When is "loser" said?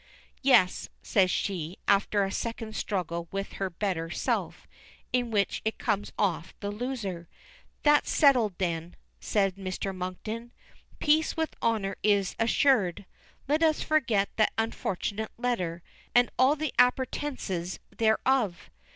6.71-7.29